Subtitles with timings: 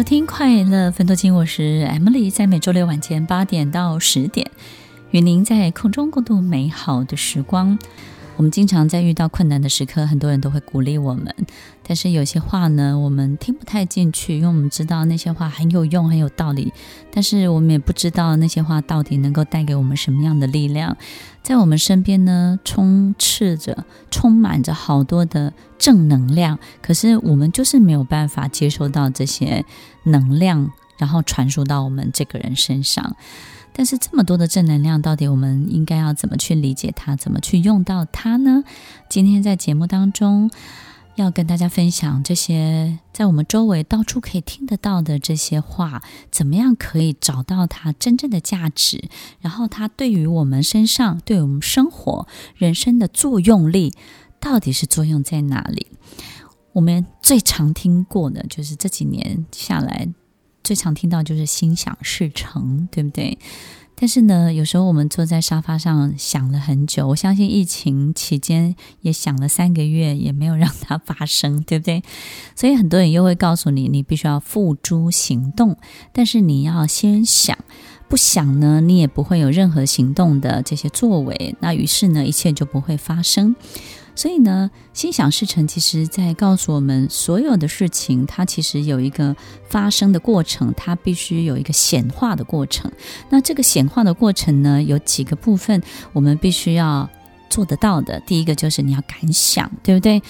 [0.00, 4.50] 收听快乐分多金，我是 Emily，在每周六晚间八点到十点，
[5.10, 7.78] 与您在空中共度美好的时光。
[8.40, 11.26] 我们经常在遇到困难的时刻，很多人都会鼓励我们，
[11.86, 16.72] 但是有些话呢，我们听不太进去，因为我们知道那些话很有用、很有道理，
[17.12, 20.96] 但是我们也不知道那些话到底能够带给我们什么样的力量。
[21.42, 29.66] 在我们身边呢，充斥着、充满着好多的正能量，可是我们就是没有办法接收到这些
[30.04, 33.14] 能量，然后传输到我们这个人身上。
[33.80, 38.62] 但是这么多的正能量，到底我们应该要怎么去理解它，怎么去用到它呢？
[39.08, 40.50] 今天在节目当中
[41.14, 49.08] 要跟大家分享这些在我们周围到处可以听得到的这些话，怎么样可以找到它真正的价值，
[49.40, 53.94] 然后它对于我们身上、对我们生活、人生的作用力，
[54.38, 55.86] 到底是作用在哪里？
[56.74, 60.10] 我们最常听过的就是这几年下来。
[60.62, 63.38] 最常听到就是心想事成，对不对？
[64.02, 72.02] 但是呢，有时候我们坐在沙发上想了很久，我相信疫情期间也想了三个月，也没有让它发生，对不对？
[72.56, 75.76] 所以很多人又会告诉你，你必须要付诸行动，
[76.14, 77.58] 但是你要先想，
[78.08, 83.54] 不想呢，你也不会有任何行动的这些作为，那于是呢，一切就不会发生。
[84.20, 89.34] 所以呢，心想事成，其实在告诉我们，所有的事情它其实有一个
[89.66, 92.92] 发生的过程，它必须有一个显化的过程。
[93.30, 95.82] 那这个显化的过程呢，有几个部分
[96.12, 97.08] 我们必须要
[97.48, 98.20] 做得到的。
[98.26, 100.20] 第一个就是你要敢想，对不对？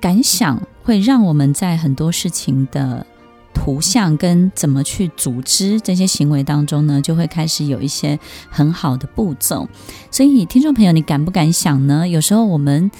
[0.00, 3.06] 敢想会让我们在很多事情的。
[3.54, 8.18] 图像跟怎么去组织这些行为当中呢，就会开始有一些
[8.50, 9.68] 很好的步骤。
[10.10, 12.08] 所以，听众朋友，你敢不敢想呢？
[12.08, 12.90] 有时候我们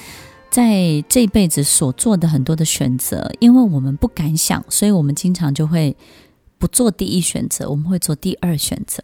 [0.49, 5.95] 在这辈子所做的很多的选择，因为我们不敢想，所以我们经常就会
[6.57, 9.01] 不做第一选择，我们会做第二选择。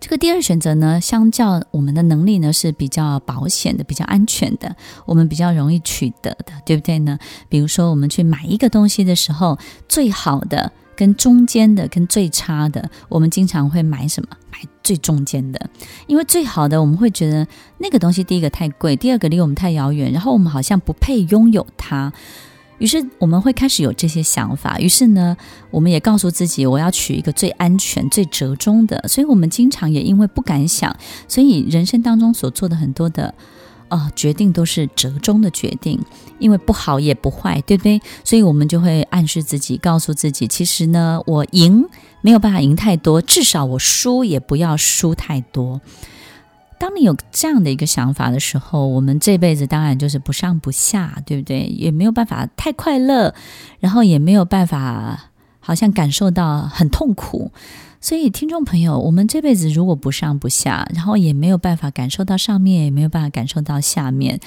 [0.00, 4.76] 这个第二选择呢，相较我们的能力呢是比较保险的、比较安全的，
[5.06, 7.18] 我们比较容易取得的，对不对呢？
[7.48, 14.28] 比如说，我们去买一个东西的时候，最好的、跟中间的、跟最差的，我们经常会买什么？
[14.50, 15.68] 买最中间的，
[16.06, 17.46] 因为最好的我们会觉得
[17.78, 22.12] 那个东西，第一个太贵，第二个离我们太遥远，然后我们好像不配拥有它。
[22.78, 25.36] 于是我们会开始有这些想法，于是呢，
[25.70, 29.04] 我们也告诉自己，我要取一个最安全、最折中的。
[29.08, 30.96] 所以，我们经常也因为不敢想，
[31.26, 33.34] 所以人生当中所做的很多的
[33.88, 35.98] 啊、呃、决定都是折中的决定，
[36.38, 38.00] 因为不好也不坏，对不对？
[38.22, 41.84] 所以我们就会暗示自己，告诉自己，其实呢，我赢
[42.20, 45.80] 没有办法赢太多，至少我输也不要输太多。
[46.78, 51.66] 当你有这样的一个想法的时候，我们这辈子当然就是不上不下，对不对？
[51.66, 53.34] 也没有办法太快乐，
[53.80, 55.27] 然后也没有办法
[55.68, 57.52] 好像感受到很痛苦。
[58.00, 64.40] 所以，听众朋友，我们这辈子如果不上不下，然后也没有办法感受到上面，也没有办法感受到下面。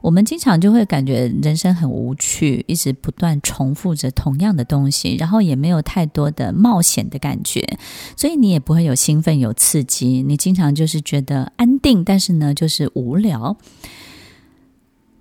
[0.00, 7.66] 我们经常就会感觉人生很无趣，一直不断重复着同样的东西，然后也没有太多的冒险的感觉，
[8.16, 10.22] 所以你也不会有兴奋、有刺激。
[10.22, 13.56] 你经常就是觉得安定，但是呢，就是无聊。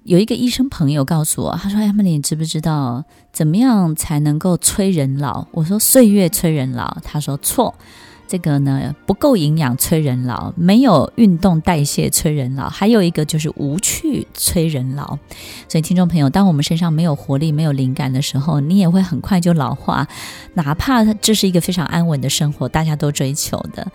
[0.07, 3.03] 有一个医生朋友告诉我，他说：“Emily，你知不知道
[3.33, 7.75] 怎么样才能够催人老？”我说：“岁月催人老。”他说：“错。”
[8.25, 15.17] 这个呢，不够营养催人老，没有运动代谢催人老，还有一个就是无趣催人老。
[15.67, 20.07] 所以，听众朋友，当我们身上没有活力、没有灵感的时候，你也会很快就老化，
[20.53, 23.85] 哪怕这是一个非常安稳的生活，大家都追求的。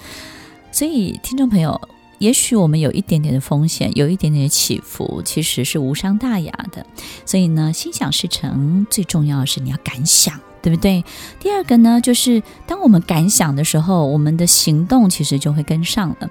[0.71, 1.79] 所以，听众朋友，
[2.23, 6.87] 也许我们有一点点的风险，有一点点的起伏，其实是无伤大雅的。
[7.27, 10.39] 所以呢，心想事成，最重要的是你要敢想。
[10.63, 11.05] 对不对？
[11.41, 16.31] 第二个呢，就是当我们敢想的时候，我们的行动其实就会跟上了。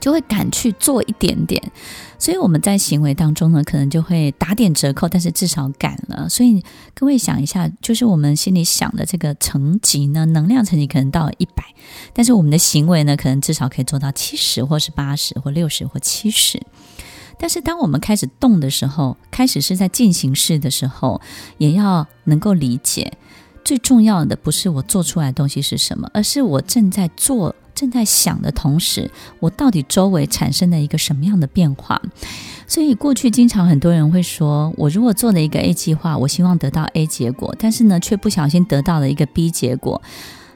[0.00, 1.62] 就会敢去做一点点。
[2.18, 6.28] 所以我们在行为当中呢，可能就会打点折扣，但是至少敢了。
[6.28, 6.62] 所以
[6.94, 11.64] 各位想一下，就是我们心里想的这个层级呢，能量层级可能到一百，
[12.12, 16.60] 但是我们的行为呢，可能至少可以做到七十，或是八十，或六十，或七十。
[17.38, 21.18] 但是当我们开始动的时候，开始是在进行式的时候，
[21.56, 23.10] 也要能够理解，
[23.70, 27.54] 最重要的不是我做出来的东西是什么，而是我正在做。
[27.72, 29.08] 正在想的同时，
[29.38, 32.02] 我到底周围产生了一个什么样的变化？
[32.66, 40.02] 所以过去经常很多人会说，我如果做了一个 A 计划，我希望得到 A 结果，但是呢，却不小心得到了一个 B 结果。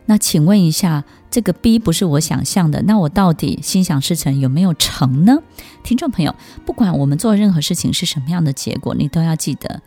[0.06, 5.38] 那请问一下，这个 B 不是我想象的，那我到底心想事成有没有成呢？
[5.84, 6.34] 听众朋友，
[6.66, 9.80] 不管我们做任何事情是什么样的结果，你都要记得，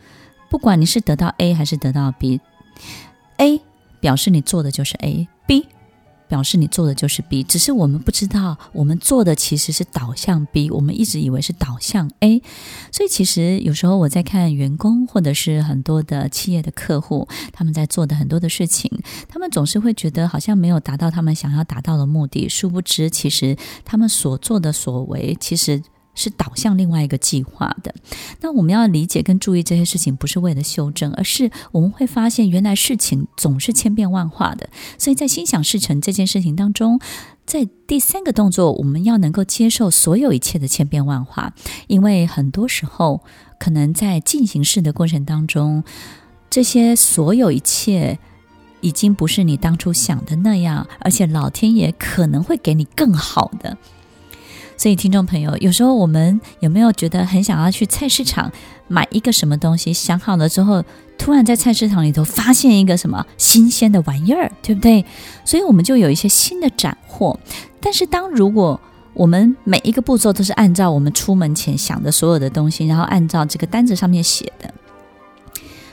[0.48, 2.40] 不管你是得到 A 还是得到 B
[3.38, 3.60] A
[3.98, 5.66] 表示你做的就是 A，B。
[6.28, 12.42] 表示你做的就是 B，只是我们不知道，我们做的其实是导向 B，我们一直以为是导向 A，
[12.92, 18.90] 所以其实有时候我在看员工或者是很多的企业的客户，他们在做的很多的事情，
[19.26, 23.56] 他们总是会觉得好像没有达到他们想要达到的目的，殊不知其实
[23.86, 25.82] 他们所做的所为，其实。
[26.18, 27.94] 是导向另外一个计划的。
[28.40, 34.68] 那我们要理解跟注意这些事情，不是为了修正，而是我们会发现，原来事情总是千变万化的。
[34.98, 36.98] 所以在心想事成这件事情当中，
[37.46, 41.54] 在第三个动作，我们要能够接受所有一切的千变万化，
[41.86, 43.22] 因为很多时候，
[43.60, 45.84] 可能在进行式的过程当中，
[46.50, 48.18] 这些所有一切
[48.80, 53.78] 已经不是你当初想的那样，而且老天爷可能会给你更好的。
[54.78, 58.50] 所以，听众朋友，有时候我们有没有觉得很想要去菜市场
[58.86, 59.92] 买一个什么东西？
[59.92, 60.84] 想好了之后，
[61.18, 65.04] 突然在菜市场里头发现一个什么新鲜的玩意儿，对不对？
[65.44, 67.38] 所以我们就有一些新的斩获。
[67.80, 68.80] 但是，当如果
[69.14, 74.72] 我们每一个步骤都是按照我们出门前想的所有的东西，然后按照这个单子上面写的，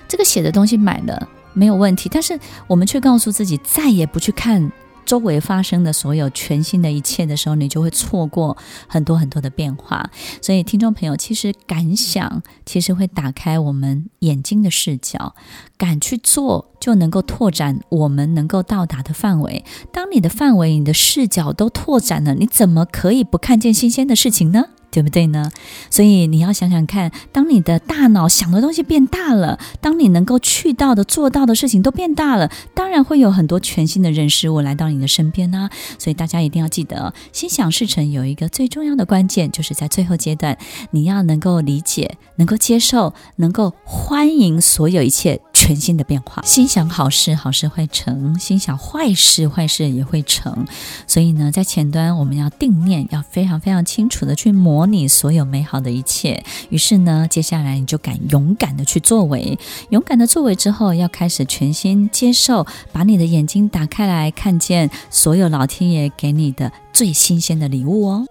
[0.08, 4.72] 这个写的东西买了没有问题，但是我们却告诉自己再也不去看。
[5.06, 8.57] 周围发生的所有全新的一切的时候，你就会错过
[8.88, 10.10] 很多很多的变化。
[10.42, 15.36] 所以，听众朋友，其实敢想，其实会打开我们眼睛的视角，
[15.78, 19.63] 敢去做，就能够拓展我们能够到达的范围。
[19.92, 24.66] 当你的范围、你的视角都拓展了，你怎么可以不看见新鲜的事情呢？
[24.96, 25.52] 对不对呢？
[25.90, 35.70] 所以你要想想看，当你的大脑想的东西变大了，当你能够去到的、做到的事情都变大了，当然会有很多全新的人事物来到你的身边呢。
[36.00, 40.58] 所以大家一定要记得，心想事成有一个最重要的关键，就是在最后阶段，
[40.92, 46.44] 你要能够理解、能够接受、能够欢迎所有一切全新的变化。
[46.44, 50.68] 心想好事，好事会成；心想坏事，坏事也会成。
[51.07, 54.86] 所以呢，在前端我们要定念，要非常非常清楚的去模。
[54.86, 59.57] 拟所有美好的一切，于是呢，接下来你就敢勇敢的去作为，
[59.90, 68.25] 勇敢的作为之后，要开始全心接受，把你的眼睛打开来，看见所有老天爷给你的最新鲜的礼物哦。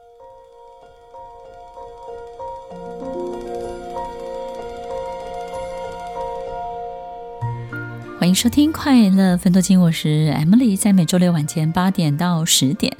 [8.34, 12.96] 收听《快乐分多金》，我是 Emily，在每周六晚间八点到十点。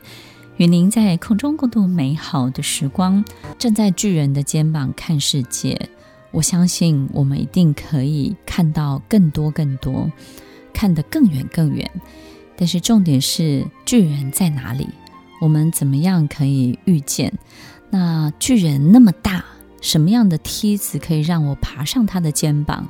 [0.59, 3.25] 与您在空中共度美好的时光，
[3.59, 5.89] 站在巨人的肩膀看世界。
[6.31, 10.09] 我相信我们一定可以看到更多更多，
[10.73, 11.91] 看得更远更远。
[12.57, 14.89] 但是重点是巨人在哪里？
[15.41, 17.33] 我们怎么样可以遇见？
[17.91, 19.45] 那巨人那么大，
[19.81, 22.89] 什么样的梯子可以让我爬上他的肩膀？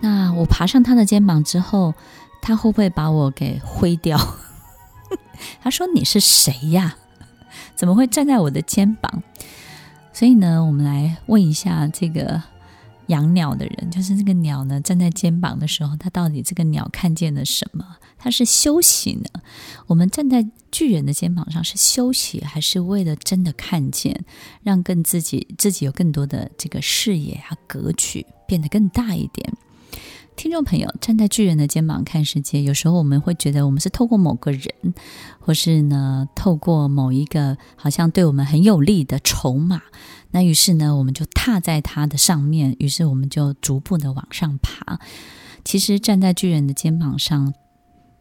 [0.00, 1.94] 那我爬上他的肩膀之后，
[2.40, 4.18] 他会不会把我给挥掉？
[5.60, 6.96] 他说：“你是谁呀？
[7.74, 9.22] 怎么会站在我的肩膀？”
[10.12, 12.42] 所以呢，我们来问一下这个
[13.06, 17.84] 养鸟的人，就是这个鸟呢，站在肩膀的时候，它到底这个鸟看见了什么？
[18.18, 19.42] 它是休息呢？
[19.86, 24.24] 我们站在巨人的肩膀上是休息，还是为了真的看见，
[24.62, 29.52] 让更自己自己有更多的这个视野啊、格局变得更大一点？
[30.38, 34.70] 听众朋友，站在巨人的肩膀看世界，有时候我们会觉得我们是透过某个人，
[35.40, 39.82] 或是呢透过某一个好像对我们很有利的筹码，
[40.30, 45.00] 那于是呢我们就踏在它的上面，于是我们就逐步的往上爬。
[45.64, 47.52] 其实站在巨人的肩膀上，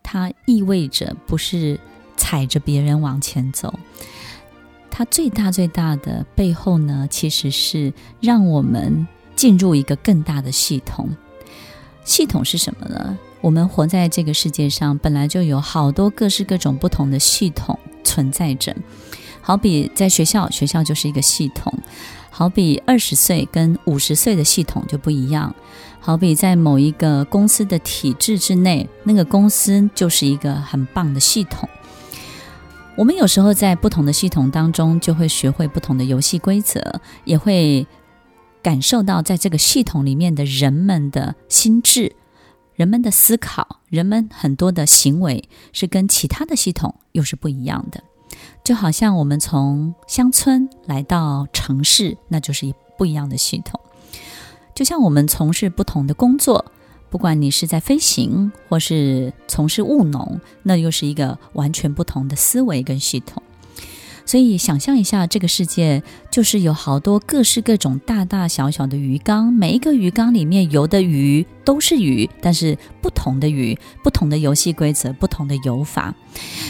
[0.02, 1.80] 它意味着不是
[2.16, 3.72] 踩着别人往前走，
[4.90, 11.08] 它最大最大的背后呢，其实是让我们进入一个更大的系统。
[12.08, 13.18] 系统是什么呢？
[13.42, 18.74] 我们活在这个世界上，本来就有好多各式各种不同的系统存在着。
[19.42, 21.72] 好比在学校，学校就是一个系统；
[22.30, 25.54] 好比二十岁跟五十岁的系统就不一样；
[26.00, 31.68] 好比在某一个公司的体制之内，那个公司就是一个很棒的系统。
[32.96, 36.82] 我们有时候在不同的系统当中，就会学会不同的游戏规则，
[37.26, 37.86] 也会
[38.68, 42.18] 感受到在这个系统里面的人们的心智。
[42.76, 48.04] 人们的思考，人们很多的行为是跟其他的系统又是不一样的。
[48.66, 53.80] 就好像我们从乡村来到城市，那就是一不一样的系统。
[54.76, 56.66] 就像我们从事不同的工作，
[57.10, 63.42] 不管你是在飞行或是从事务农，那又是一个完全不同的思维跟系统。
[64.28, 76.14] 所以，想象一下，这个世界就是有好多各式各种大大小小的鱼缸，每一个鱼缸里面游的鱼都是鱼，但是不同的鱼，不同的游戏规则，不同的游法。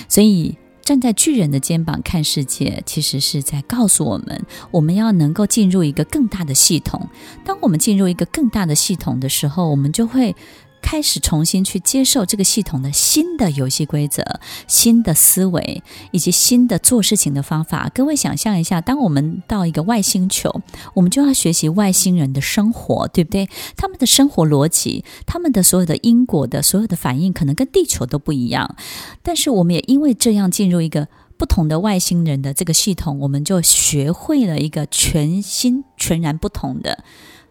[0.08, 7.10] 所以，站在巨人的肩膀看世界，其实是在告诉我们，我们要能够进入一个更大的系统。
[7.44, 10.36] 当我们进入一个更大的系统的时候，我们就会。
[10.82, 14.24] 开始重新去接受这个系统的新的游戏规则、
[14.68, 17.92] 新的思维以及新的做事情的方法。
[17.94, 20.62] 各位想象一下，当我们到一个外星球，
[20.94, 23.50] 我们就要学习外星人的生活，对不对？
[23.76, 28.76] 他们的生活逻辑、他们的所有的因果的所有的反应，可能跟地球都不一样。
[29.22, 31.08] 但是我们也因为这样进入一个
[31.38, 37.04] 不同的外星人的这个系统，我们就学会了一个全新、全然不同的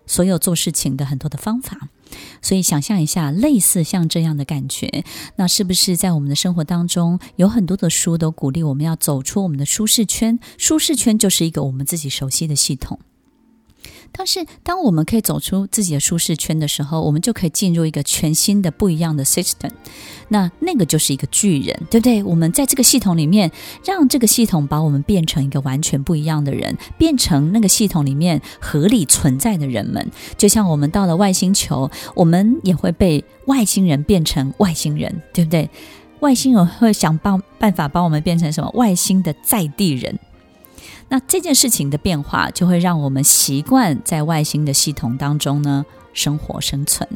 [0.06, 1.88] 所有做事情的很多的方法。
[2.42, 5.04] 所以，想象一下，类似像这样的感觉，
[5.36, 10.38] 那是不是在我们的生活当中，有很多的书都鼓励我们要走出我们的舒适圈？
[10.58, 12.98] 舒适圈就是一个我们自己熟悉的系统。
[14.16, 19.70] 但是，当我们可以走出自己的舒适圈的时候，我们就可以进入一个全新的、不一样的 system。
[20.28, 22.22] 那那个就是一个巨人，对不对？
[22.22, 23.52] 我们在这个系统里面，
[23.84, 30.10] 让这个系统把我们变成一个完全不一样的人，变成那个系统里面合理存在的人们。
[30.38, 35.68] 就像我们到了外星球，我们也会被外星人变成外星人，对不对？
[36.20, 38.70] 外星人会想办办法把我们变成什么？
[38.74, 40.18] 外星的在地人。
[41.08, 45.84] 那这件事情的变化，就会让我们习惯在外星的系统当中呢，
[46.16, 47.06] 生活生存，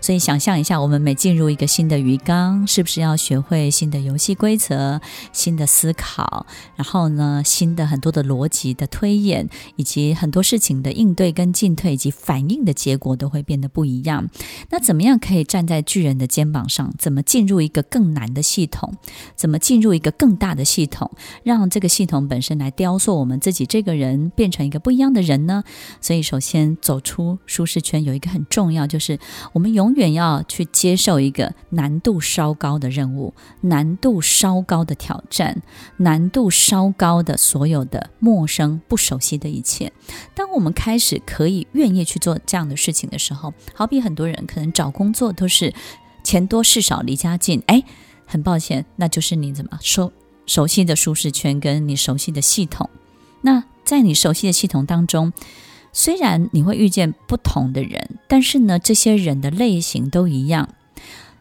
[0.00, 5.00] 所以想象一下，我们每进入一个新的鱼缸，是不是要学会新的游戏规则、
[5.32, 14.28] 新的思考，然后呢，新的很多的逻辑的推演，以及很多事情的应对跟进退以及反应的结果都会变得不一样。
[14.70, 16.90] 那怎么样可以站在巨人的肩膀上？
[16.98, 18.94] 怎么进入一个更难的系统？
[19.36, 21.10] 怎么进入一个更大的系统？
[21.42, 25.62] 让这个系统本身来雕塑我们自己这个人，变成一个不一样的人呢？
[26.00, 28.37] 所以，首先走出舒适圈，有一个很。
[28.38, 29.18] 很重要，就是
[29.52, 35.60] 我们永远要去接受一个难度稍高的任务，难度稍高的挑战，
[35.96, 39.92] 难度稍高的所有的陌生、不熟悉的一切。
[40.36, 45.74] 当我们开始可以愿意去做这样的事情的时候，好比很多人可能找工作都是
[46.22, 47.82] 钱多事少离家近，哎，
[48.24, 50.12] 很抱歉，那就是你怎么熟
[50.46, 52.88] 熟悉的舒适圈跟你熟悉的系统。
[53.42, 55.32] 那在你熟悉的系统当中。
[55.92, 60.68] 虽然你会遇见不同的人，但是呢，这些人的类型都一样。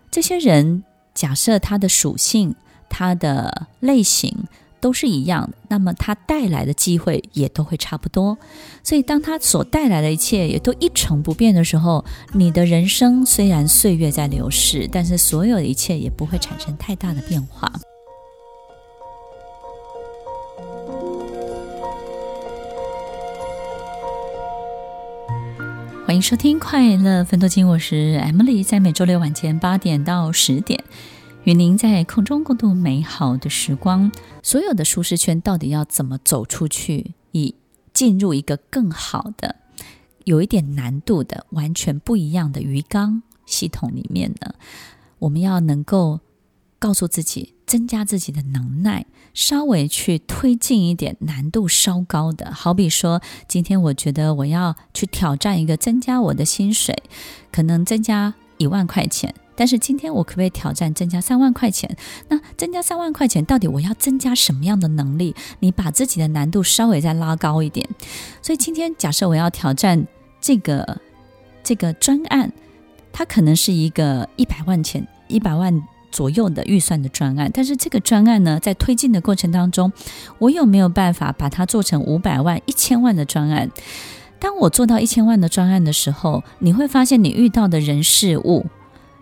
[0.09, 2.55] 这些人假设他的属性、
[2.89, 4.45] 他的类型
[4.79, 8.37] 都是一样，那么他带来的机会也都会差不多。
[8.83, 17.71] 所以，当他所带来的一切也都一成不变的时候，你的人生虽然岁月在流逝，但是所有的一切也不会产生太大的变化。
[26.17, 30.83] 迎收听《快乐分多金》，我是 Emily，在每周六晚间八点到十点，
[31.43, 34.11] 与您在空中共度美好的时光。
[34.41, 37.53] 所有的舒适圈到底要怎么走出去，以
[37.93, 39.57] 进入一个更好的、
[40.23, 44.55] 有一点难度的、完全不一样的鱼缸系统里面呢？
[45.19, 46.21] 我们要能够
[46.79, 47.53] 告诉自己。
[47.67, 56.95] 增加自己的能耐，稍微去推进一点难度稍高的，好比说，今天我觉得我要去挑战一个增加我的薪水，
[57.51, 61.97] 可能增加一万块钱，但是今天我可不可以挑战增加三万块钱？
[62.29, 65.35] 那增加三万块钱，到底我要增加什么样的能力？
[65.59, 67.85] 你把自己的难度稍微再拉高一点。
[68.41, 70.07] 所以今天假设我要挑战
[70.39, 71.01] 这个
[71.65, 72.53] 这个专案，
[73.11, 75.83] 它可能是一个一百万钱，一百万。
[76.11, 79.91] 左右的预算的专案，但是这个专案呢，在推进的过程当中，
[80.39, 83.69] 我有没有办法把它做成五百万、一千万的专案？
[84.39, 88.65] 当我做到一千万的专案的时候，你会发现你遇到的人事物、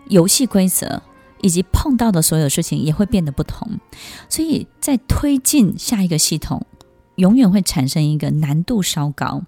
[0.08, 1.02] 游戏规则
[1.40, 3.80] 以及碰到的所有事情也会变得不同。
[4.28, 6.66] 所以在推进下一个系统，
[7.16, 9.42] 永远会产生一个难度稍高，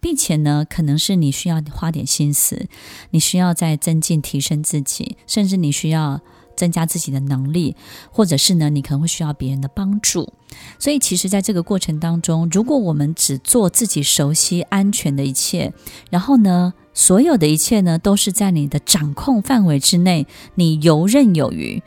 [0.00, 2.66] 并且呢，可能是你需要花点心思，
[3.10, 6.22] 你需要再增进提升自己，甚至你需要
[6.56, 7.76] 增加自己的能力，
[8.10, 10.32] 或者是呢，你可能会需要别人的帮助。
[10.78, 15.72] 所以，其实，在这个过程当中，如果我们只做自己熟悉、安全的一切，
[16.10, 21.82] 然后呢，所有的一切呢，都是在你的掌控范围之内，你游刃有余，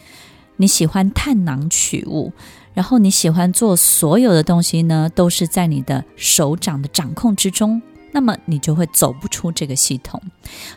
[0.58, 2.34] 你喜欢探囊取物。
[2.74, 7.82] 然后你喜欢做所有的东西呢，都是在你的手掌的掌控之中，
[8.16, 10.22] 那么你就会走不出这个系统。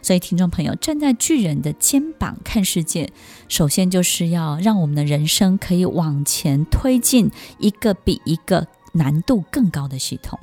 [0.02, 3.12] 所以，听众朋友，站在巨人的肩膀看世界，
[3.49, 7.30] 首先就是要让我们的人生可以往前推进
[7.61, 10.37] 一个比一个难度更高的系统。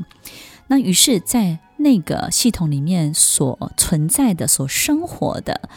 [0.67, 5.69] 那于是，在那个系统里面所存在的、所生活的、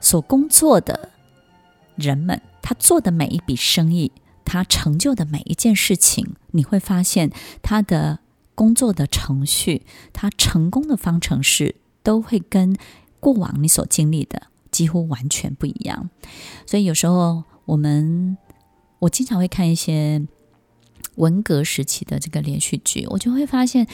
[0.00, 1.10] 所工作的
[1.94, 4.10] 人们，他做的每一笔生意。
[4.48, 7.32] 他成就的每一件事情，你会发现
[7.62, 8.20] 他的
[8.56, 9.82] 工作的程序，
[10.12, 12.76] 它成功的方程式都会跟
[13.20, 16.10] 过往你所经历的几乎完全不一样。
[16.66, 18.36] 所以有时候我们，
[18.98, 20.26] 我经常会看一些
[21.16, 23.86] 文革时期的这个连续剧，我就会发现，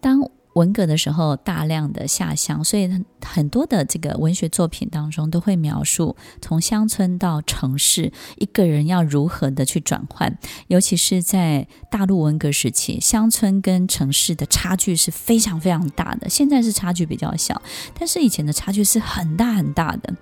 [0.00, 2.90] 当文革的时候，大量的下乡，所以
[3.24, 10.36] 很多的这个文学作品当中都会描述从乡村到城市，一个人要如何的去转换。
[10.66, 16.28] 尤其是在大陆文革时期，乡村跟城市的差距是非常非常大的。
[16.28, 17.62] 现在是差距比较小，
[17.98, 20.12] 但是以前的差距是很大很大的。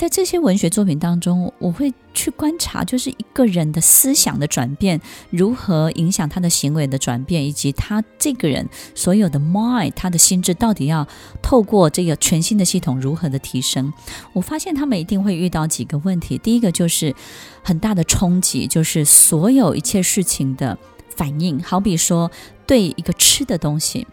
[0.00, 11.06] 在这些文学作品当中，我会去观察，就是一个人的思想的转变如何影响他的行为的转变，以及他这个人所有的 mind，他的心智到底要
[11.42, 13.92] 透过这个全新的系统如何的提升。
[14.32, 17.14] 我发现他们一定会遇到几个问题，第一个就是
[17.62, 20.78] 很大的冲击，就是所有一切事情的
[21.14, 22.30] 反应，好比说
[22.66, 24.06] 对一个吃的东西，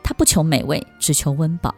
[0.00, 1.74] 他不求美味，只求温饱，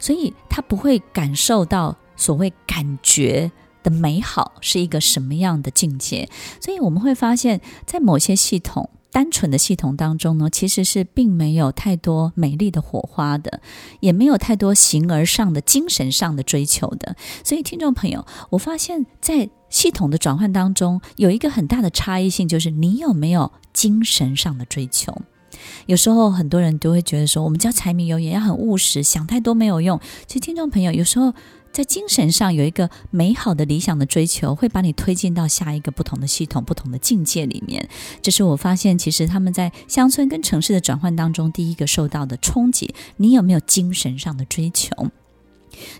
[0.00, 1.96] 所以他不会感受到。
[2.20, 3.50] 所谓感觉
[3.82, 6.28] 的美好是一个什么样的境界？
[6.60, 13.62] 所以我们会发现，在某些系统、单纯的系统当中呢，其实是并没有太多美丽的火花的，
[14.00, 17.16] 也没有太多形而上的精神上的追求的。
[17.42, 25.16] 所以，听众朋友，我发现，在系统的转换当中，有一个很大的差异性，就是你有没有精神上的追求。
[25.86, 29.98] 有时候很多人都会觉得说，我们叫柴米油盐要很务实，想太多没有用。
[30.26, 31.32] 其实，听众朋友，有时候。
[31.72, 37.88] 在精神上有一个美好的理想的追求，会把你推进到下一个不同的系统、不同的境界里面。
[38.20, 42.94] 这是我发现，其实他们在乡村跟城市的转换当中，第一个受到的冲击。
[43.18, 45.10] 你有没有精神上的追求？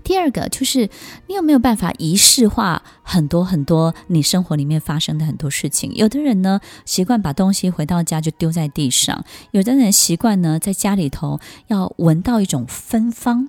[0.02, 0.90] 第二个就是
[1.28, 5.92] 你有没有办法仪式化很多很多你生活里面发生的很多事情？
[5.94, 13.48] 有的人呢，习惯把东西回到家就丢在地上；有的人习惯呢，在家里头要闻到一种芬芳。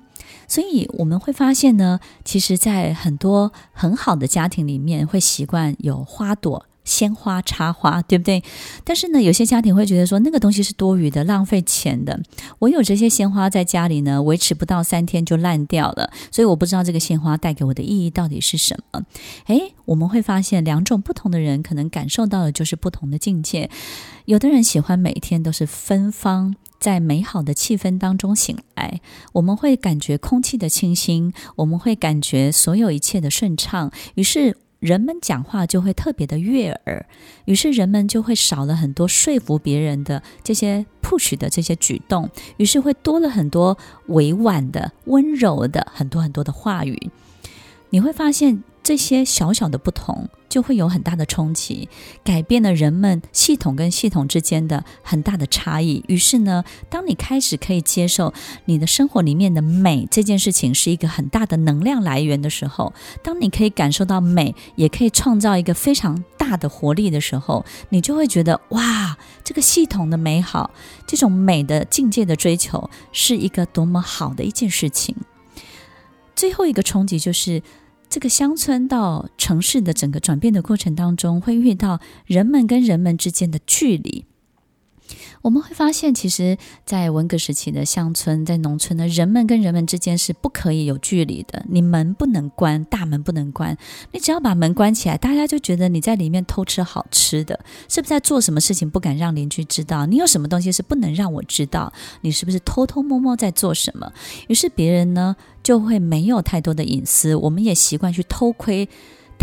[0.51, 8.43] 所以我们会发现呢，其实，在很多很好的家庭里面，会习惯有花朵、鲜花插花，对不对？
[8.83, 12.19] 但是呢，有些家庭会觉得说，那个东西是多余的，浪费钱的。
[12.59, 19.05] 我有这些鲜花在家里呢，维持不到三天就烂掉了，所以我不知道这个鲜花带给我的意义到底是什么。
[19.45, 23.69] 诶，我们会发现，两种不同的人可能感受到的就是不同的境界。
[24.25, 26.57] 有的人喜欢每天都是芬芳。
[26.81, 28.99] 在美好的气氛当中醒来，
[29.33, 37.05] 我们会感觉空气的清新，我们会感觉所有一切的顺畅，于是人们讲话就会特别的悦耳，
[37.45, 47.11] 于是人们就会少了很多说服别人的这些 push 的这些举动，于是会多了很多委婉的、温柔的很多很多的话语，
[47.91, 48.63] 你会发现。
[48.83, 51.87] 这些小小的不同就会有很大的冲击，
[52.23, 56.03] 改变了人们系统跟系统之间的很大的差异。
[56.07, 58.33] 于是呢，当你开始可以接受
[58.65, 62.91] 你的生活里面的美这件事情是一个很大的能量来源的时候，
[63.23, 70.71] 当你可以感受到美，也可以创造一个非常大的活力的时候，你就会觉得哇，这个系统的美好，
[71.05, 75.15] 这种美的境界的追求是一个多么好的一件事情。
[76.35, 77.61] 最后一个冲击就是。
[78.11, 84.25] 这个乡村到城市的整个转变的过程当中，会遇到人们跟人们之间的距离。
[85.43, 91.65] 我们会发现，其实，在文革时期的乡村，在农村的人们跟人们之间是不可以有距离的。
[91.69, 93.75] 你门不能关，大门不能关。
[94.11, 100.05] 你只要把门关起来，大家就觉得你在里面偷吃好吃的，是不是在做什么事情不敢让邻居知道？
[100.05, 101.91] 你有什么东西是不能让我知道？
[102.19, 104.11] 你是不是偷偷摸摸在做什么？
[104.47, 107.35] 于是别人呢就会没有太多的隐私。
[107.35, 108.89] 我们也习惯去偷窥。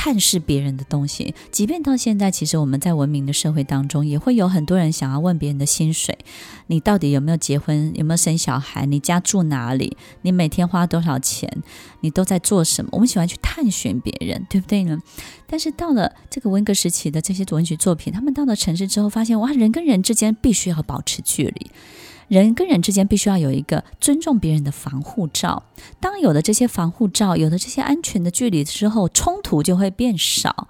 [0.00, 1.34] 探视别人的东西。
[1.50, 6.16] 即便到现在，其实我们在文明的社会当中，也会有很多人想要问别人的薪水，
[6.68, 11.50] 你到底有没有结婚，有没有生小孩，你家住哪里，你每天花多少钱，
[12.02, 12.90] 你都在做什么？
[12.92, 15.00] 我们喜欢去探寻别人，对不对呢？
[15.48, 21.72] 但是到了这个文革时期的这些文学作品，他们到了城市之后，发现哇，人跟人之间必须要保持距离。
[22.28, 25.64] 人跟人之间必须要有一个尊重别人的防护罩。
[25.98, 30.68] 当有了这些防护罩，有了这些安全的距离之后，冲突就会变少。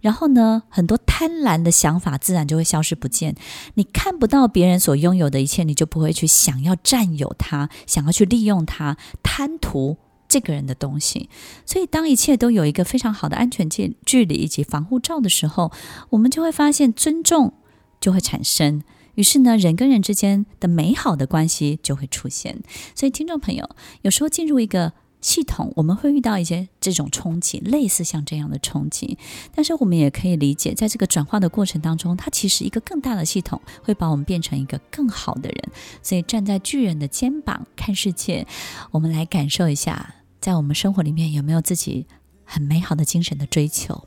[0.00, 3.34] 然后呢，很多贪婪的想法自然就会消失不见。
[3.74, 9.96] 你看不到别人所拥有的一切，你就不会去想要占有它，想要去利用它，贪图
[10.28, 11.28] 这个人的东西。
[11.66, 15.72] 所以，当一切都有一个非常好的安全距距离以及防护罩的时候，
[16.10, 17.54] 我们就会发现尊重
[18.00, 18.82] 就会产生。
[19.18, 22.62] 于是呢，人跟人之间的美好的关系就会出现。
[22.94, 23.68] 所以，听众朋友，
[24.02, 29.18] 有时候进入一个系统，我们会遇到一些这种冲击，类似像这样的冲击。
[29.52, 35.72] 但是，我们也可以理解，在这个转化的过程当中，它其实一个更大的系统会把我们变成一个更好的人。
[36.00, 38.46] 所以，站在巨人的肩膀看世界，
[38.92, 42.06] 我们来感受一下，在我们生活里面有没有自己
[42.44, 44.04] 很美好的精神的追求。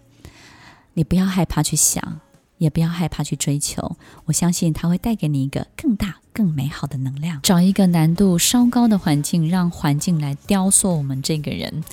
[0.94, 2.22] 你不要害怕去想。
[2.62, 7.42] 也不要害怕去追求，我相信它会带给你一个更大、更美好的能量。
[7.42, 11.84] 找一个难度稍高的环境，让环境来雕塑我们这个人，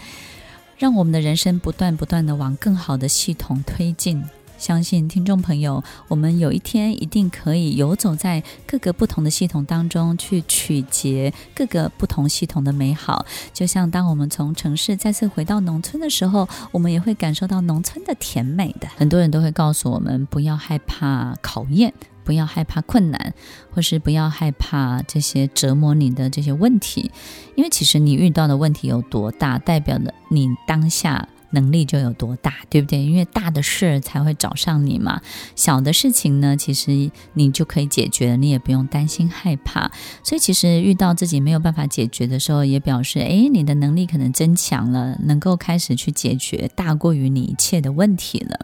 [0.76, 4.22] 让我们的人生不断不断的往更好的系统推进。
[4.58, 13.24] 相信听众朋友，我们有一天一定可以游走在各个不同的系统当中，去取结各个不同系统的美好。
[13.54, 18.88] 就像当我们从城市再次回到农村的时候，我们也会感受到农村的甜美的。
[18.96, 21.94] 很多人都会告诉我们，不要害怕考验，
[22.24, 23.32] 不要害怕困难，
[23.72, 27.12] 或是不要害怕这些折磨你的这些问题，
[27.54, 31.28] 因为其实你遇到的问题有多大，代表了你当下。
[31.50, 33.02] 能力就有多大，对不对？
[33.02, 35.20] 因为大的事才会找上你嘛。
[35.56, 39.90] 小的事情呢，其实你就可以解决，你也不用担心害怕。
[40.22, 48.58] 所以，其实遇到自己没有办法解决的时候，也表示，诶，你的能力可能增强了，能够开始去解决大过于你一切的问题了。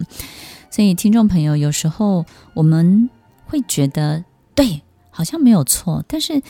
[0.71, 3.09] 所以，听众朋友，有时候我们
[3.47, 6.43] 会觉得，对，好像没有错，但是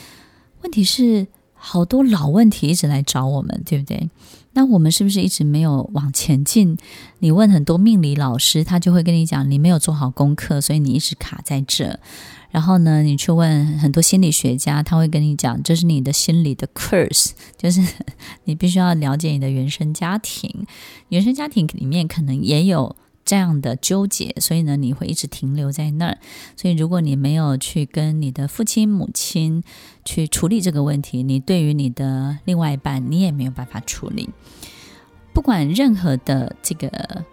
[0.61, 4.09] 问题是，好多老问题一直来找我们，对不对？
[4.55, 6.75] 那我们是不是一直没有往前进？
[7.19, 11.99] 你问很多命理老师，他就会跟你讲，你没有做好功课，所以你一直卡在这。
[12.49, 17.85] 然后呢，你去问很多心理学家，他会跟你讲，这是你的心理的 curse，就是
[18.45, 20.65] 你必须要了解你的原生家庭，
[21.09, 22.95] 原生家庭里面可能也有。
[23.25, 26.19] 这样的纠结，所以呢，你会一直停留在那儿。
[26.55, 29.63] 所以，如果你没有去跟你的父亲、母亲
[30.05, 34.29] 去处理这个问题，你对于你的另外一半，你也没有办法处理。
[35.33, 37.25] 不管任何的这个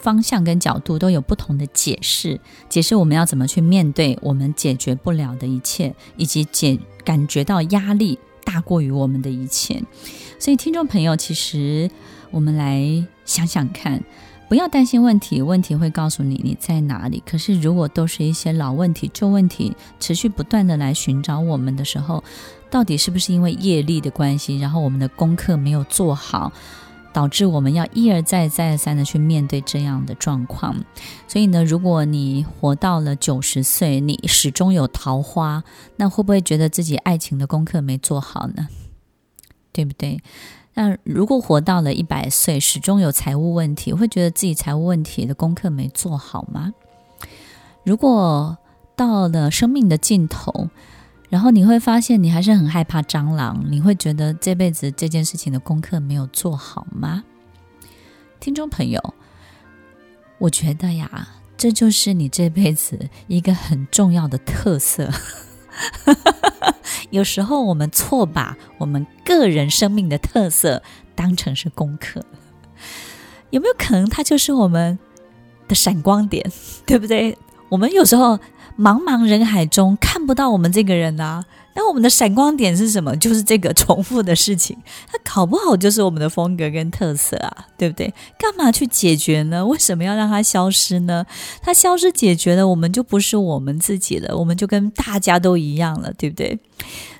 [0.00, 2.40] 方向跟角度，都有不同的解释。
[2.70, 9.82] 解释我们要怎么去面对我们解决不了的一切，以及解感觉到压力大过于我们的一切。
[10.38, 11.90] 所以，听众朋友，其实
[12.30, 14.02] 我们来想想看。
[14.48, 17.20] 不要担心问题，问题会告诉你你在哪里。
[17.26, 22.22] 可是，如果都是一些老问题、旧问题，持续不断的来寻找我们的时候，
[22.70, 26.52] 到底是不是因为业力的关系，然后我们的功课没有做好，
[27.12, 30.76] 导致我们要一而再、再而三的去面对这样的状况？
[31.26, 35.64] 所以呢，如果你活到了九十岁，你始终有桃花，
[35.96, 38.68] 那会不会觉得自己爱情的功课没做好呢？
[39.72, 40.20] 对不对？
[40.78, 46.74] 那如果活到了一百岁，始终有财务问题，会觉得自己财务问题的功课没做好吗？
[47.82, 48.58] 如果
[48.94, 50.68] 到了生命的尽头，
[51.30, 57.24] 然后你会发现你还是很害怕蟑螂，你会觉得这辈子这件事情的功课没有做好吗？
[58.38, 59.14] 听众朋友，
[60.36, 65.10] 我觉得呀，这就是你这辈子一个很重要的特色。
[67.10, 70.82] 有时候我们错把我们个人生命的特色
[71.14, 72.24] 当成是功课，
[73.50, 74.98] 有没有可能它就是我们
[75.68, 76.50] 的闪光点，
[76.84, 77.36] 对不对？
[77.68, 78.38] 我们有时候
[78.78, 81.44] 茫茫人海中看不到我们这个人啊。
[81.76, 83.14] 那我们的闪光点是什么？
[83.18, 84.74] 就是这个重复的事情，
[85.06, 88.12] 它搞不好就是我们的风格跟特色啊，对不对？
[88.38, 89.64] 干嘛去解决呢？
[89.64, 91.26] 为什么要让它消失呢？
[91.60, 96.58] 它消失解决了，我们就不是我们自己了，我们就跟大家都一样了，对不对？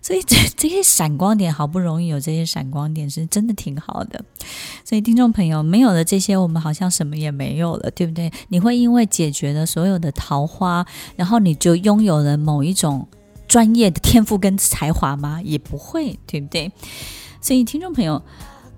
[0.00, 4.24] 所以这这些闪光点，好不容易有这些闪光点，是真的挺好的。
[4.84, 8.32] 所以听众朋友，没有了这些，我们好像什么也没有了，对不对？
[8.48, 13.06] 你会因为解决了所有的桃花，然后你就拥有了某一种。
[13.48, 15.40] 专业的天赋跟才华吗？
[15.42, 16.70] 也不会，对不对？
[17.40, 18.22] 所以听众朋友，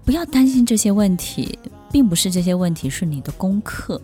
[0.04, 1.58] 不要担心这些问题，
[1.90, 4.00] 并不是这些问题是你的功课。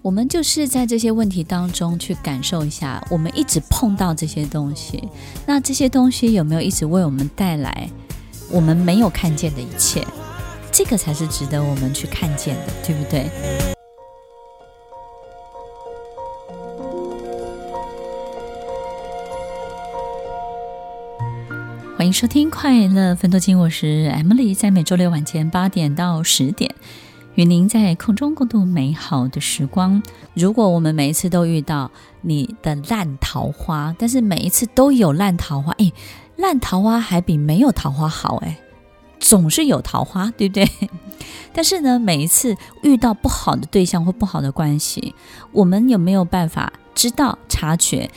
[0.00, 5.08] 我们就是在这些问题当中去感受一下，我们一直碰到这些东西，
[5.46, 7.88] 那这些东西有没有一直为我们带来
[8.50, 10.04] 我们没有看见的一切？
[10.72, 13.81] 这个才是值得我们去看见的，对不对？
[22.02, 26.74] 欢迎收听《快乐分多金》，我是 Emily，在每周六晚间八点到十点。
[27.36, 30.02] 与您在空中共度美好的时光。
[30.34, 35.92] 如果我们每一次都遇到你的烂桃花，但是每一次都有烂桃花，诶，
[36.34, 38.56] 烂桃花还比没有桃花好，诶，
[39.20, 40.68] 总是有桃花，对不对？
[41.54, 45.14] 但是呢，每一次遇到不好的对象或不好的关系，
[45.52, 48.10] 我们有没有办法知道、察觉？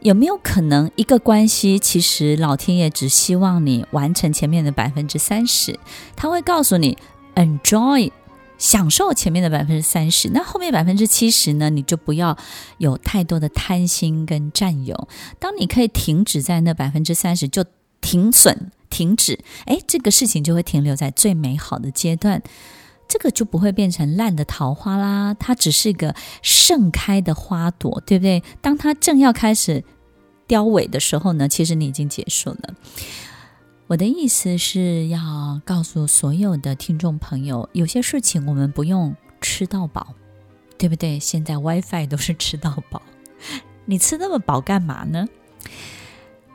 [0.00, 5.78] 有没有可能一个关系，其实老天爷只希望你完成前面的百分之三十，
[6.14, 6.96] 他会告诉你
[7.34, 8.10] enjoy。
[8.58, 11.70] 享受前面的百分之三十，那后面百分之七十呢？
[11.70, 12.36] 你就不要
[12.78, 15.08] 有太多的贪心跟占有。
[15.38, 17.64] 当你可以停止在那百分之三十，就
[18.00, 22.42] 停损、停止，诶，这个事情就会停留在最美好的阶段，
[23.08, 25.34] 这个就不会变成烂的桃花啦。
[25.34, 28.42] 它只是一个盛开的花朵，对不对？
[28.60, 29.82] 当它正要开始
[30.46, 32.74] 凋萎的时候呢，其实你已经结束了。
[33.86, 40.14] 我的意思是要告诉所有的听众朋友，有些事情我们不用吃到饱，
[40.76, 41.18] 对不对？
[41.18, 43.00] 现在 WiFi 都是吃到饱，
[43.86, 45.26] 你吃那么饱干嘛呢？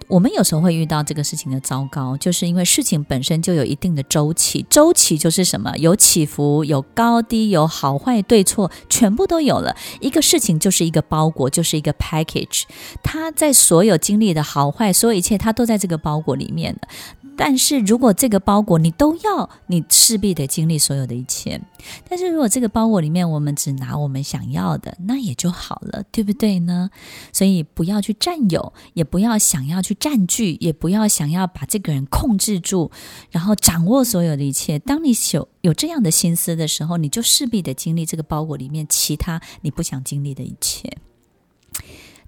[0.07, 5.75] 我们有时候会遇到这个事情的糟糕，就是因为事情本身就有一定的周期，周期就是什么？
[5.77, 9.75] 有起伏，有高低，有好坏对错，全部都有了。
[9.99, 12.63] 一个事情就是一个包裹，就是一个 package，
[13.01, 16.87] 它在所有经历的好坏，所有一切，它都在这个包裹里面的。
[17.35, 21.59] 但是如果这个包裹你都要，你势必得经历所有的一切。
[22.07, 26.89] 但是如果这个包裹里面我们只拿我们想要的，那也就好了，对不对呢？
[27.31, 32.91] 所以不要去占有，也不要想要去占据，也不要想要把这个人控制住，
[33.31, 34.77] 然后掌握所有的一切。
[34.79, 40.95] 当你有有这样的心思的时候，你就势必得经历这个包裹里面其他你不想经历的一切。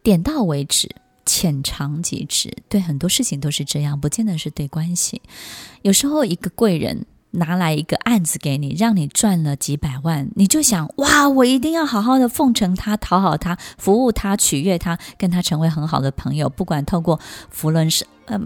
[0.01, 0.89] 点到为止。
[1.35, 5.21] 浅尝即止，对很多事情都是这样，不见得是对关系。
[5.81, 16.47] 有时候一个贵人拿来一个案子给你，让你赚了几百万，你就想哇，我一定要好好的奉承他、讨好他、服务他、取悦他，跟他成为很好的朋友。
[16.47, 17.19] 不管透过
[17.49, 18.39] 福伦社，呃。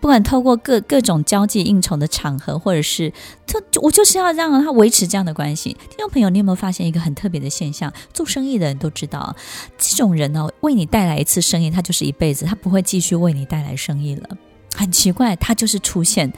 [0.00, 3.12] 不管透过各各种交际应酬的场合，或者是
[3.46, 5.76] 他，我就是要让他维持这样的关系。
[5.90, 7.92] 听众朋友，你有没有发现一个很特别的现象？
[8.12, 9.34] 做生意的人都知道，
[9.76, 14.28] 这种人呢，为你带来一次生意，他就是一辈子，他不会继续为你带来生意了。
[14.74, 16.32] 很奇怪，他就是出现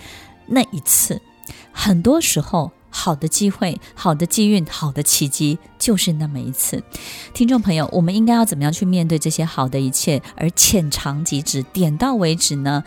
[0.47, 1.21] 那一次。
[1.73, 6.83] 很多时候，好的机会、好的机运、好的奇迹，就是那么一次。
[7.35, 12.83] 听众朋友，我们应该要怎么样去面对这些好的一切，而浅尝即止，点到为止呢？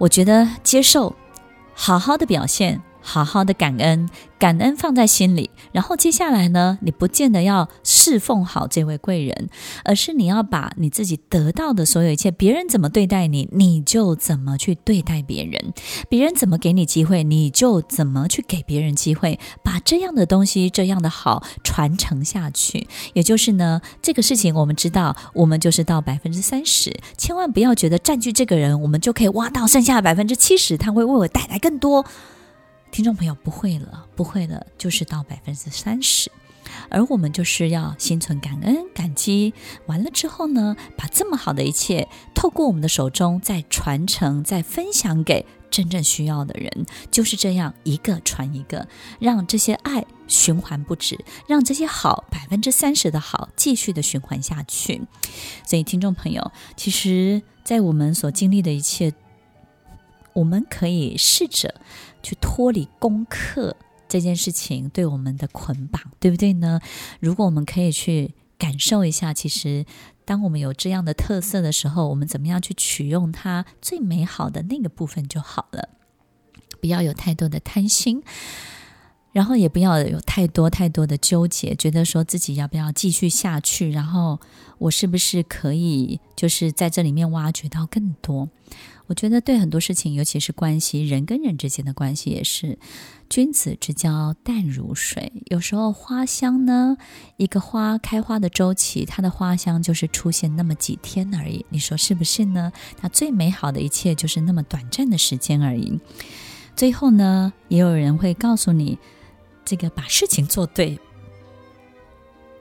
[0.00, 1.14] 我觉得接受，
[1.74, 2.80] 好好的表现。
[3.00, 4.08] 好好的感恩，
[4.38, 9.48] 感恩放在心里，然后接下来呢，你不见得要侍奉好这位贵人，
[9.84, 15.72] 而是你要把你自己得到的所有一切，别人怎么对待你，你就怎么去对待别人；
[16.08, 22.86] 别人怎么给你机会，你就怎么去给别人机会，把这样的东西，这样的好传承下去。
[23.14, 32.04] 也就是呢，这个事情我们知道，我们就是到百分之三十，千万不要觉得占据这个人，我们就可以挖到剩下百分之七十，他会为我带来更多。
[32.90, 36.30] 听众朋友，不会了，不会了，就是到百分之三十，
[36.88, 39.54] 而我们就是要心存感恩、感激。
[39.86, 48.88] 完了之后呢，把这么好的一切透过我们的手中再传承、再分享给真正需要的人，就是这样一个传一个，
[49.20, 55.00] 让这些爱循环不止，让这些好百分之三十的好继续的循环下去。
[55.64, 59.14] 所以，听众朋友，其实，在我们所经历的一切，
[60.32, 61.74] 我们可以试着。
[62.22, 63.76] 去脱离功课
[64.08, 66.80] 这件事情对我们的捆绑，对不对呢？
[67.20, 69.84] 如果我们可以去感受一下，其实
[70.24, 75.88] 当我们有这样的特色的时候，我们怎么样去取用它最美好的那个部分就好了。
[76.80, 78.22] 不要有太多的贪心，
[79.32, 84.38] 然后也不要有太多太多的纠结，觉得说自己要不要继续下去，然后
[84.78, 88.48] 我是不是可以就是在这里面挖掘到更多。
[89.06, 92.78] 我觉得对很多事情，尤其是关系，人跟人之间的关系也是，
[93.28, 95.32] 君子之交淡如水。
[95.46, 96.96] 有时候花香呢，
[97.36, 101.66] 一个花开花的周期，它的花香就是出现那么几天而已。
[101.70, 102.70] 你说是不是呢？
[102.98, 105.98] 它最美好的一切就是那么短暂的时间而已。
[106.76, 108.96] 最后呢，也有人会告诉你，
[109.70, 110.98] 这个把事情做对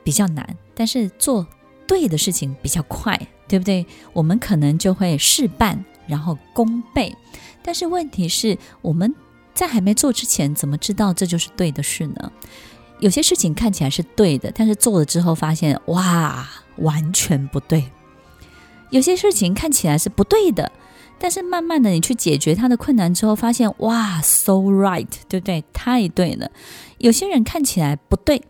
[0.04, 1.48] 比较难，但是做
[1.88, 3.84] 对的事情比较快，对不对？
[4.14, 7.16] 我们可能就会事半，然后功倍。
[7.64, 9.12] 但是问题是，我们
[9.56, 12.32] 在还没做之前，怎么知道这就是对的事呢？
[13.00, 17.90] 有些事情看起来是对的，但是做了之后发现，哇，完全不对。
[18.92, 20.72] 有些事情看起来是不对的，
[21.18, 25.64] 但是慢慢的你去解决它的困难之后，发现，哇，so right，对不对？
[25.74, 26.52] 太对了。
[27.00, 28.44] 有些人看起来不对，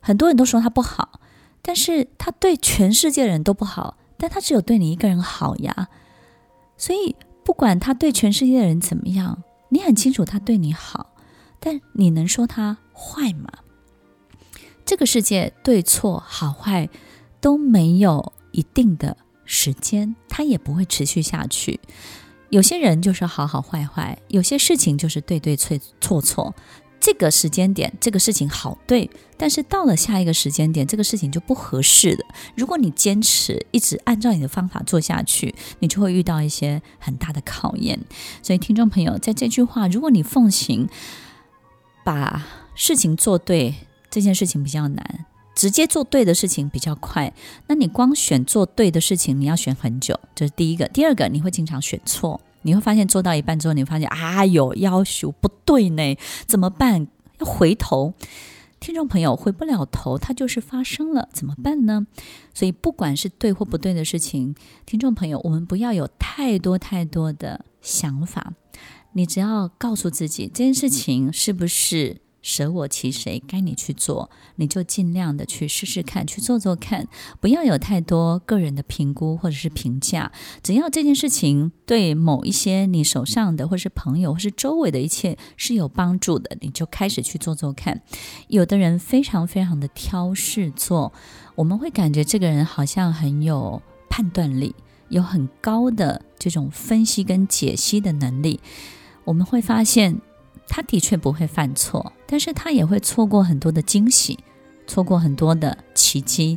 [0.00, 1.20] 很多人都说他不好，
[1.60, 5.88] 但是他对全世界的人都不好，但他只有对你一个人好呀。
[6.76, 11.14] 所以不管他对全世界的人怎么样，你很清楚他对你好，
[11.58, 13.50] 但你能说他坏吗？
[14.84, 16.90] 这个世界对错好坏
[17.40, 21.80] 都没有一定的时间，它也不会持续下去。
[22.50, 26.54] 有些人就是好好坏坏，有些事情就是对对错错错。
[27.02, 32.24] 这个时间点，这个事情好对，但是到了下一个时间点，这个事情就不合适了。
[32.54, 37.98] 如果你坚持一直按照你的方法做下去，你就会遇到一些很大的考验。
[38.40, 40.88] 所以，听众朋友，在这句话，如果你奉行
[42.04, 43.74] 把事情做对，
[44.08, 45.04] 这件事情比较难；
[45.56, 47.34] 直接做对的事情比较快。
[47.66, 50.86] 那你光选做对的事情，你要选很久，这是第一个。
[50.86, 52.40] 第二个，你会经常选错。
[52.62, 57.06] 你会发现做到一半之后，你发现啊，有要求不对呢，怎么办？
[57.38, 58.14] 要回头，
[58.80, 62.06] 听众朋友回不了头，它就是发生了，怎么办呢？
[62.54, 64.54] 所以不管是对或不对的事情，
[64.86, 68.54] 听众朋友，我们不要有太多太多的想法，
[69.12, 72.21] 你只要告诉自己这件事情是不是。
[72.42, 77.06] 舍我其谁，该你去做，你就尽量的去试试看，去做做看，
[77.40, 80.32] 不要有太多个人的评估或者是评价。
[80.62, 88.02] 只要这件事情对某一些你手上的，或是朋友，或是周围的一切是有帮助的，你就开始去做做看。
[88.48, 91.12] 有的人非常非常的挑事做，
[91.54, 94.74] 我们会感觉这个人好像很有判断力，
[95.10, 98.58] 有很高的这种分析跟解析的能力。
[99.24, 100.20] 我们会发现。
[100.74, 104.38] 他的确不会犯错，但是他也会错过很多的惊喜，
[104.86, 106.56] 错过很多的奇迹。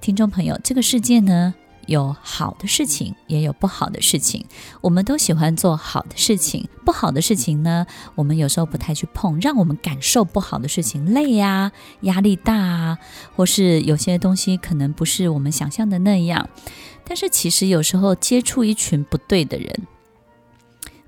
[0.00, 1.52] 听众朋友，这个世界呢，
[1.86, 4.46] 有好的事情，也有不好的事情。
[4.80, 12.98] 我们都喜欢做好的事情，不好的事情呢，我们有时候不太去碰，让我们感受不好的事情，累呀、啊，压力大啊，
[13.34, 16.48] 或是有些东西可能不是我们想象的那样。
[17.04, 19.88] 但是其实有时候接触一群不对的人。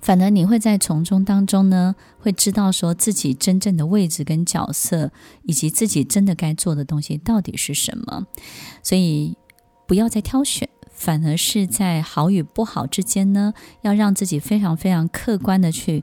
[0.01, 8.27] 反而你会在从中当中呢，会知道说自己真正的位置跟角色，以及自己真的该做的东西到底是什么。
[8.83, 9.37] 所以
[9.87, 16.03] 不要再挑选，反而是在好与不好之间呢，要让自己非常非常客观的去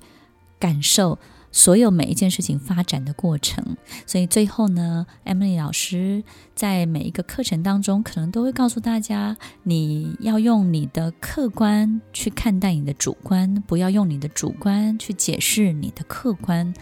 [0.60, 1.18] 感受。
[1.52, 16.74] 所有每一件事情发展的过程，所以最后呢，Emily 老师在每一个课程当中，可能都会告诉大家，你要用你的客观去看待你的主观，不要用你的主观去解释你的客观。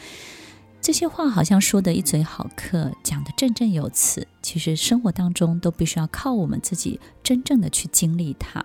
[0.85, 4.27] 这些话好像说得一嘴好客，讲得振振有词。
[4.43, 8.63] 其实生活当中都必须要靠我们自己真正的去经历它。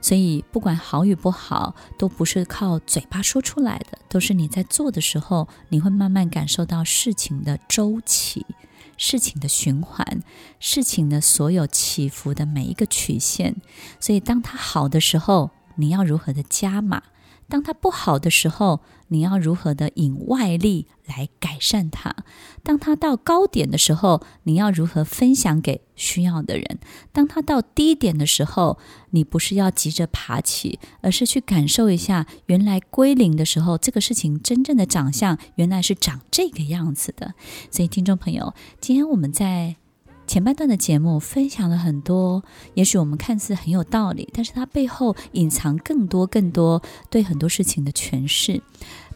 [0.00, 8.46] 所以不管好与不好，都不是靠嘴巴说出来的，都是你在做的时候，你会慢慢感受到事情的周期、
[8.96, 10.22] 事情的循环、
[10.60, 13.54] 事情的所有起伏的每一个曲线。
[14.00, 17.02] 所以当它好的时候，你要如何的加码？
[17.50, 22.14] 当它不好的时候，你要如何的引外力来改善它？
[22.62, 26.78] 当它到高点的时候，你要如何分享给需要的人？
[27.12, 28.78] 当它到低点的时候，
[29.10, 37.34] 你不是要急着爬起，而是去感受一下，原来归零的时候，这个事情真正的长相原来是长这个样子的。
[37.70, 39.76] 所以，听众朋友，今天我们在。
[40.30, 48.62] 前半段的节目分享了很多，也许我们看似很有道理，但是它背后隐藏更多更多对很多事情的诠释。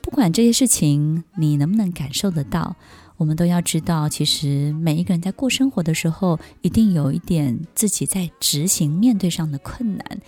[0.03, 2.75] 不管这些事情你能不能感受得到，
[3.17, 10.21] 我们都要知道，其实每一个人在过生活的时候，一定有一点自己在执行面对上的困难。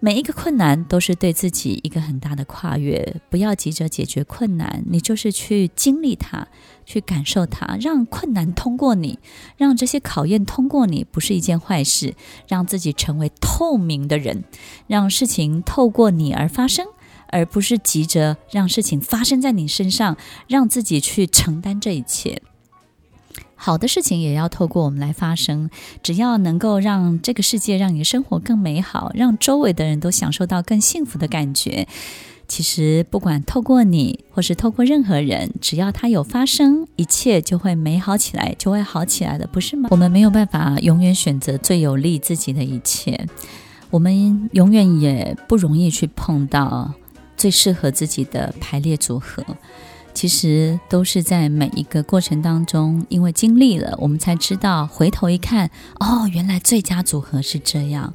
[0.00, 6.46] 每一个困难都是对自己一个很大的跨越，不要急着解决困难，你就是去经历它，
[6.86, 9.18] 去感受它，让困难通过你，
[9.56, 12.14] 让这些考验通过你，不是一件坏事。
[12.46, 14.44] 让自己成为透明的人，
[14.86, 16.86] 让事情透过你而发生，
[17.28, 22.40] 而不是急着让事情发生在你身上，让自己去承担这一切。
[23.60, 25.68] 好的事情也要透过我们来发生，
[26.00, 31.88] 只要能够让这个世界，让你的生活更美好，让周围的人都享受到更幸福的感觉，
[32.46, 39.88] 其实不管透过你，或是透过任何人，只要它有发生，一切就会美好起来，就会好起来的，不是吗？
[39.90, 43.26] 我们没有办法永远选择最有利自己的一切，
[43.90, 46.94] 我们永远也不容易去碰到
[47.36, 49.44] 最适合自己的排列组合。
[50.18, 58.12] 其实都是在每一个过程当中，因为经历了，我们才知道，回头一看，哦，原来最佳组合是这样。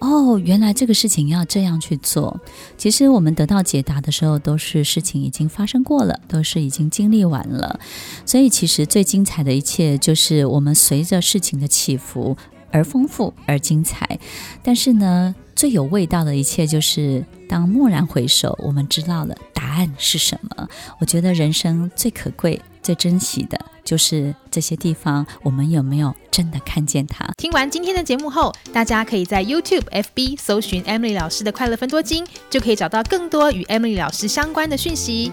[0.00, 2.38] 哦，原来这个事情要这样去做。
[2.76, 7.80] 其实我们得到解答的时候，都是事情已经发生过了，都是已经经历完了。
[8.26, 12.36] 所以，其实最精彩的一切，就是我们随着事情的起伏
[12.70, 14.20] 而丰富而精彩。
[14.62, 20.68] 但是呢，最有味道的一切，就是当蓦然回首，我们知道了答案是什么。
[21.00, 23.58] 我觉得人生最可贵、最珍惜的。
[23.84, 27.28] 就是这些地方，我们有没有真的看见它？
[27.38, 35.32] 听完今天的节目后，大家可以在 YouTube、FB 搜寻 Emily 老师的快乐分多金，就可以找到更多与 Emily 老师相关的讯息。